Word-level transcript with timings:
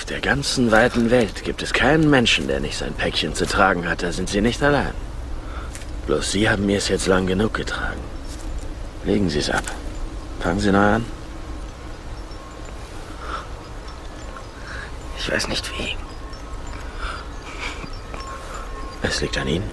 Auf 0.00 0.06
der 0.06 0.22
ganzen 0.22 0.72
weiten 0.72 1.10
Welt 1.10 1.44
gibt 1.44 1.62
es 1.62 1.74
keinen 1.74 2.08
Menschen, 2.08 2.48
der 2.48 2.58
nicht 2.58 2.78
sein 2.78 2.94
Päckchen 2.94 3.34
zu 3.34 3.46
tragen 3.46 3.86
hat. 3.86 4.02
Da 4.02 4.12
sind 4.12 4.30
Sie 4.30 4.40
nicht 4.40 4.62
allein. 4.62 4.94
Bloß 6.06 6.32
Sie 6.32 6.48
haben 6.48 6.64
mir 6.64 6.78
es 6.78 6.88
jetzt 6.88 7.06
lang 7.06 7.26
genug 7.26 7.52
getragen. 7.52 8.00
Legen 9.04 9.28
Sie 9.28 9.40
es 9.40 9.50
ab. 9.50 9.62
Fangen 10.40 10.58
Sie 10.58 10.72
neu 10.72 10.94
an. 10.94 11.04
Ich 15.18 15.30
weiß 15.30 15.48
nicht 15.48 15.70
wie. 15.78 15.94
Es 19.02 19.20
liegt 19.20 19.36
an 19.36 19.48
Ihnen. 19.48 19.70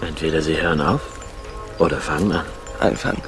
Entweder 0.00 0.42
Sie 0.42 0.60
hören 0.60 0.80
auf 0.80 1.00
oder 1.78 1.98
fangen 1.98 2.32
an. 2.32 2.46
Anfangen. 2.80 3.22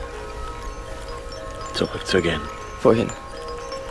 Zurückzugehen. 1.72 2.40
Wohin? 2.82 3.08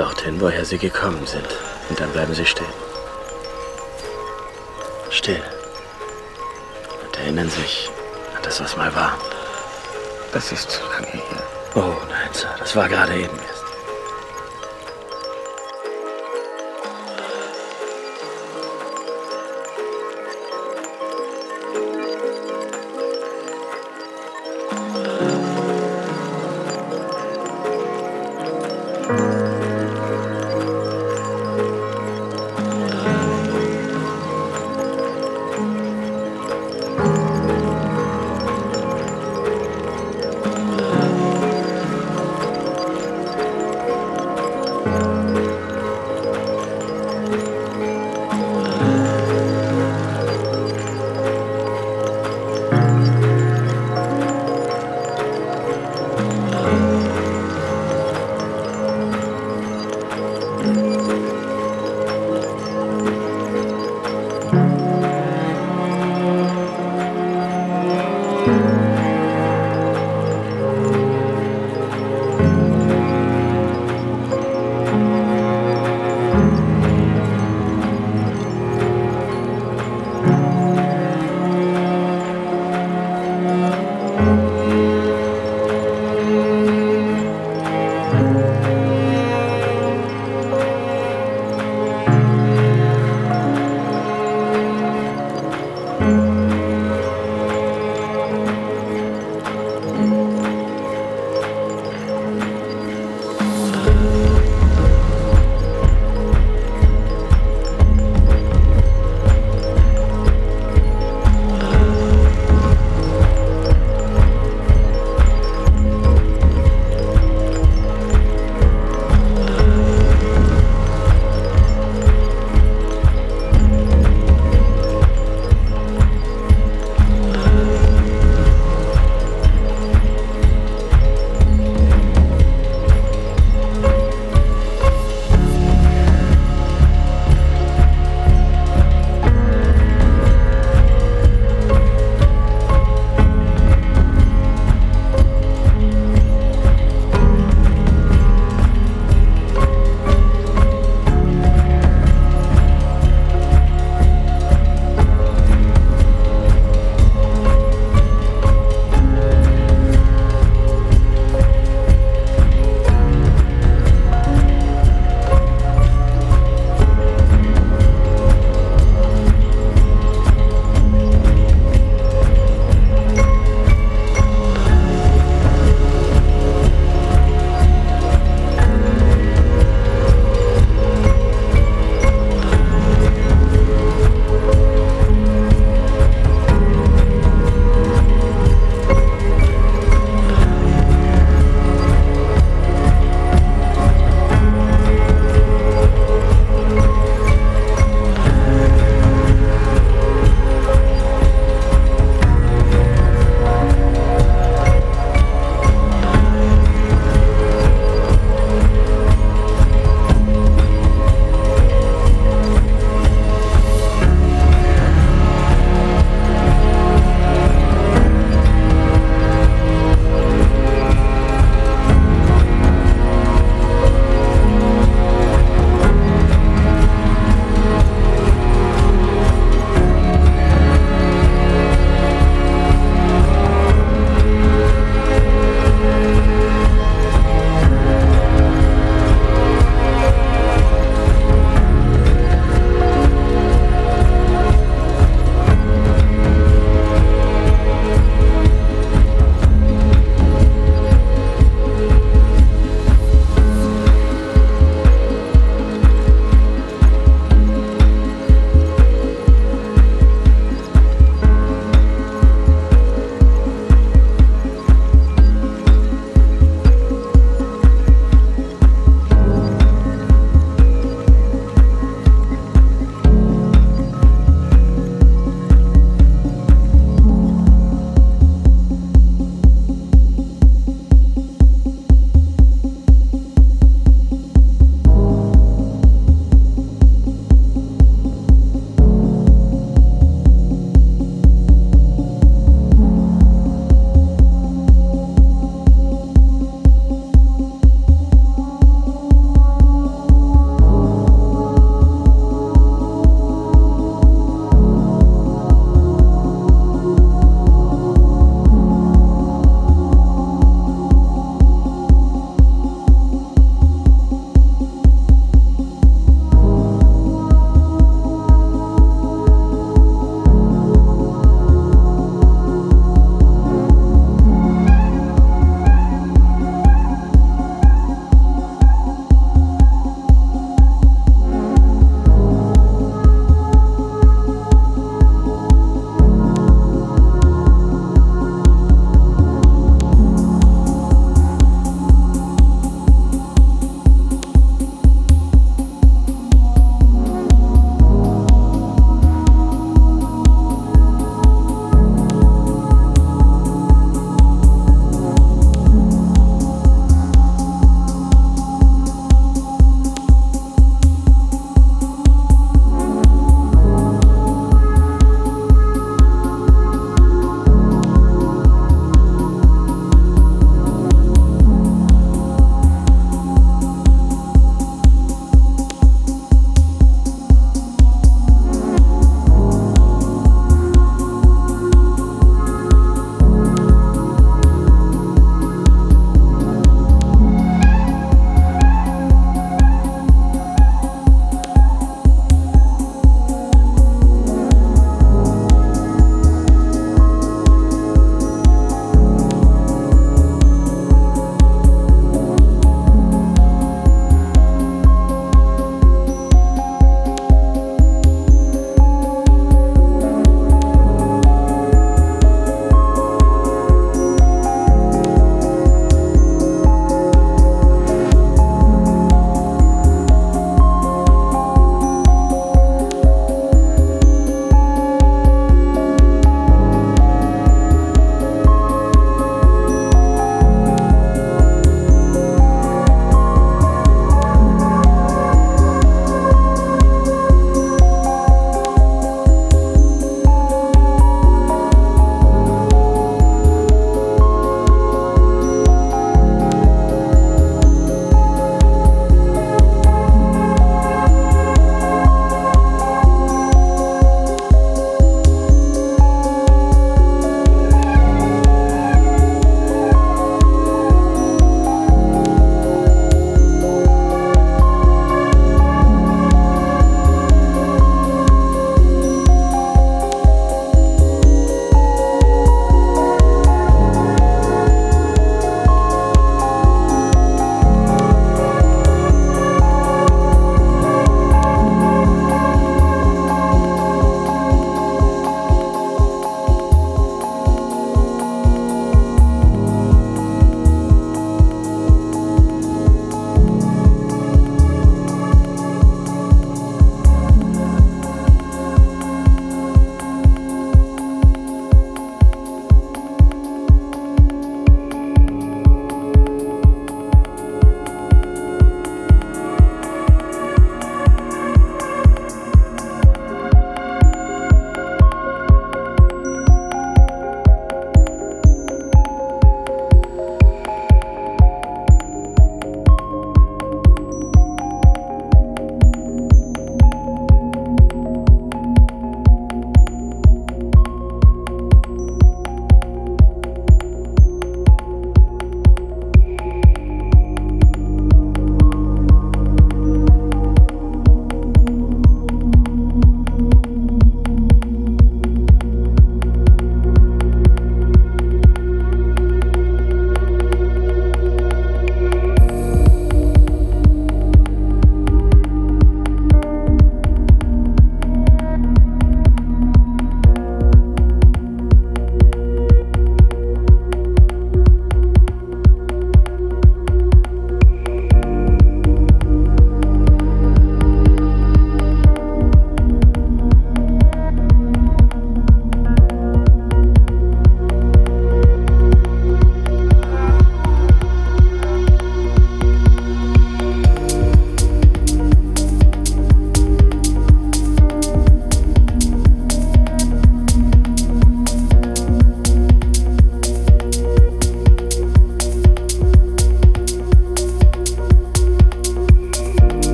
Dorthin, 0.00 0.40
woher 0.40 0.64
Sie 0.64 0.78
gekommen 0.78 1.26
sind. 1.26 1.46
Und 1.90 2.00
dann 2.00 2.10
bleiben 2.12 2.32
Sie 2.32 2.46
still. 2.46 2.72
Still. 5.10 5.42
Und 7.04 7.18
erinnern 7.18 7.50
sich 7.50 7.90
an 8.34 8.42
das, 8.42 8.62
was 8.62 8.78
mal 8.78 8.94
war. 8.94 9.18
Das 10.32 10.52
ist 10.52 10.70
zu 10.70 10.80
lange 10.84 11.06
her. 11.08 11.42
Oh 11.74 11.96
nein, 12.08 12.30
Sir, 12.32 12.48
das 12.58 12.74
war 12.74 12.88
gerade 12.88 13.14
eben 13.14 13.38